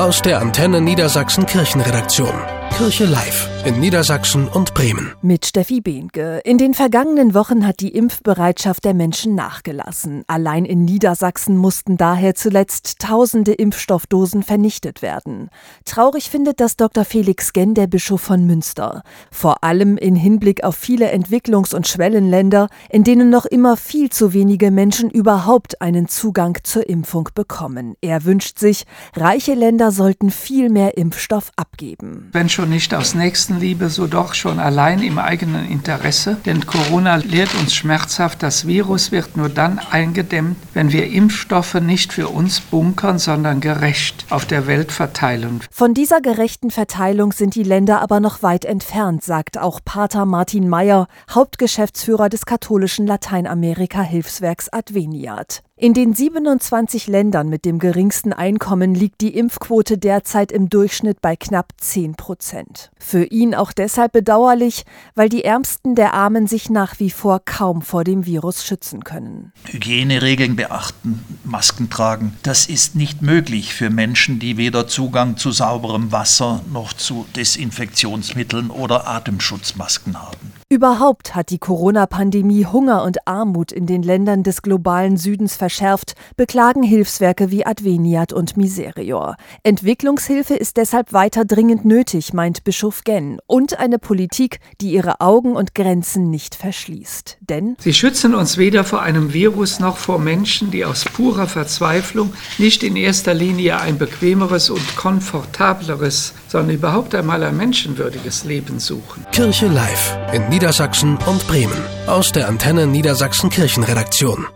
Aus 0.00 0.22
der 0.22 0.40
Antenne 0.40 0.80
Niedersachsen 0.80 1.44
Kirchenredaktion. 1.44 2.32
Kirche 2.74 3.04
Live 3.04 3.50
in 3.66 3.78
Niedersachsen 3.78 4.48
und 4.48 4.74
Bremen. 4.74 5.12
Mit 5.22 5.44
Steffi 5.44 5.80
Behnke. 5.80 6.40
In 6.44 6.56
den 6.56 6.72
vergangenen 6.72 7.34
Wochen 7.34 7.66
hat 7.66 7.80
die 7.80 7.90
Impfbereitschaft 7.90 8.84
der 8.84 8.94
Menschen 8.94 9.34
nachgelassen. 9.34 10.24
Allein 10.26 10.64
in 10.64 10.84
Niedersachsen 10.84 11.56
mussten 11.56 11.96
daher 11.96 12.34
zuletzt 12.34 13.00
tausende 13.00 13.52
Impfstoffdosen 13.52 14.42
vernichtet 14.42 15.02
werden. 15.02 15.50
Traurig 15.84 16.30
findet 16.30 16.60
das 16.60 16.76
Dr. 16.76 17.04
Felix 17.04 17.52
Genn, 17.52 17.74
der 17.74 17.86
Bischof 17.86 18.20
von 18.20 18.46
Münster. 18.46 19.02
Vor 19.30 19.62
allem 19.62 19.98
in 19.98 20.16
Hinblick 20.16 20.64
auf 20.64 20.76
viele 20.76 21.12
Entwicklungs- 21.12 21.74
und 21.74 21.86
Schwellenländer, 21.86 22.68
in 22.88 23.04
denen 23.04 23.28
noch 23.28 23.44
immer 23.44 23.76
viel 23.76 24.10
zu 24.10 24.32
wenige 24.32 24.70
Menschen 24.70 25.10
überhaupt 25.10 25.82
einen 25.82 26.08
Zugang 26.08 26.58
zur 26.62 26.88
Impfung 26.88 27.28
bekommen. 27.34 27.94
Er 28.00 28.24
wünscht 28.24 28.58
sich, 28.58 28.84
reiche 29.14 29.54
Länder 29.54 29.92
sollten 29.92 30.30
viel 30.30 30.70
mehr 30.70 30.96
Impfstoff 30.96 31.50
abgeben. 31.56 32.30
Wenn 32.32 32.48
schon 32.48 32.70
nicht 32.70 32.94
aus 32.94 33.14
Nächstenliebe, 33.50 33.88
so 33.88 34.06
doch 34.06 34.34
schon 34.34 34.58
allein 34.58 35.02
im 35.02 35.18
eigenen 35.18 35.68
Interesse. 35.68 36.36
Denn 36.46 36.66
Corona 36.66 37.16
lehrt 37.16 37.54
uns 37.58 37.74
schmerzhaft, 37.74 38.42
das 38.42 38.66
Virus 38.66 39.10
wird 39.10 39.36
nur 39.36 39.48
dann 39.48 39.80
eingedämmt, 39.90 40.56
wenn 40.72 40.92
wir 40.92 41.10
Impfstoffe 41.10 41.74
nicht 41.74 42.12
für 42.12 42.28
uns 42.28 42.60
bunkern, 42.60 43.18
sondern 43.18 43.60
gerecht 43.60 44.26
auf 44.30 44.44
der 44.44 44.66
Welt 44.66 44.92
verteilen. 44.92 45.60
Von 45.70 45.94
dieser 45.94 46.20
gerechten 46.20 46.70
Verteilung 46.70 47.32
sind 47.32 47.54
die 47.54 47.64
Länder 47.64 48.00
aber 48.00 48.20
noch 48.20 48.42
weit 48.42 48.64
entfernt, 48.64 49.24
sagt 49.24 49.58
auch 49.58 49.80
Pater 49.84 50.26
Martin 50.26 50.68
Mayer, 50.68 51.08
Hauptgeschäftsführer 51.30 52.28
des 52.28 52.46
katholischen 52.46 53.06
Lateinamerika-Hilfswerks 53.06 54.72
Adveniat. 54.72 55.62
In 55.82 55.94
den 55.94 56.12
27 56.12 57.06
Ländern 57.06 57.48
mit 57.48 57.64
dem 57.64 57.78
geringsten 57.78 58.34
Einkommen 58.34 58.94
liegt 58.94 59.22
die 59.22 59.34
Impfquote 59.34 59.96
derzeit 59.96 60.52
im 60.52 60.68
Durchschnitt 60.68 61.22
bei 61.22 61.36
knapp 61.36 61.72
10 61.78 62.16
Prozent. 62.16 62.90
Für 62.98 63.24
ihn 63.40 63.54
auch 63.54 63.72
deshalb 63.72 64.12
bedauerlich, 64.12 64.84
weil 65.14 65.28
die 65.28 65.44
Ärmsten 65.44 65.94
der 65.94 66.14
Armen 66.14 66.46
sich 66.46 66.68
nach 66.68 67.00
wie 67.00 67.10
vor 67.10 67.40
kaum 67.44 67.82
vor 67.82 68.04
dem 68.04 68.26
Virus 68.26 68.64
schützen 68.64 69.02
können. 69.02 69.52
Hygieneregeln 69.64 70.56
beachten, 70.56 71.24
Masken 71.44 71.90
tragen, 71.90 72.36
das 72.42 72.66
ist 72.66 72.94
nicht 72.94 73.22
möglich 73.22 73.74
für 73.74 73.90
Menschen, 73.90 74.38
die 74.38 74.56
weder 74.56 74.86
Zugang 74.86 75.36
zu 75.36 75.50
sauberem 75.50 76.12
Wasser 76.12 76.60
noch 76.72 76.92
zu 76.92 77.26
Desinfektionsmitteln 77.34 78.70
oder 78.70 79.08
Atemschutzmasken 79.08 80.20
haben. 80.20 80.49
Überhaupt 80.72 81.34
hat 81.34 81.50
die 81.50 81.58
Corona-Pandemie 81.58 82.64
Hunger 82.64 83.02
und 83.02 83.26
Armut 83.26 83.72
in 83.72 83.86
den 83.86 84.04
Ländern 84.04 84.44
des 84.44 84.62
globalen 84.62 85.16
Südens 85.16 85.56
verschärft, 85.56 86.14
beklagen 86.36 86.84
Hilfswerke 86.84 87.50
wie 87.50 87.66
Adveniat 87.66 88.32
und 88.32 88.56
Miserior. 88.56 89.34
Entwicklungshilfe 89.64 90.54
ist 90.54 90.76
deshalb 90.76 91.12
weiter 91.12 91.44
dringend 91.44 91.84
nötig, 91.84 92.34
meint 92.34 92.62
Bischof 92.62 93.02
Genn, 93.02 93.40
und 93.48 93.80
eine 93.80 93.98
Politik, 93.98 94.60
die 94.80 94.92
ihre 94.92 95.20
Augen 95.20 95.56
und 95.56 95.74
Grenzen 95.74 96.30
nicht 96.30 96.54
verschließt. 96.54 97.38
Denn 97.40 97.74
sie 97.80 97.92
schützen 97.92 98.36
uns 98.36 98.56
weder 98.56 98.84
vor 98.84 99.02
einem 99.02 99.32
Virus 99.32 99.80
noch 99.80 99.96
vor 99.96 100.20
Menschen, 100.20 100.70
die 100.70 100.84
aus 100.84 101.04
purer 101.04 101.48
Verzweiflung 101.48 102.32
nicht 102.58 102.84
in 102.84 102.94
erster 102.94 103.34
Linie 103.34 103.80
ein 103.80 103.98
bequemeres 103.98 104.70
und 104.70 104.94
komfortableres, 104.94 106.32
sondern 106.46 106.76
überhaupt 106.76 107.12
einmal 107.16 107.42
ein 107.42 107.56
menschenwürdiges 107.56 108.44
Leben 108.44 108.78
suchen. 108.78 109.26
Kirche 109.32 109.66
Live 109.66 110.16
in 110.32 110.59
Niedersachsen 110.60 111.16
und 111.24 111.46
Bremen. 111.46 111.82
Aus 112.06 112.32
der 112.32 112.46
Antenne 112.46 112.86
Niedersachsen 112.86 113.48
Kirchenredaktion. 113.48 114.46